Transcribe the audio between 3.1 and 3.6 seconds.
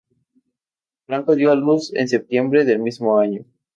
año.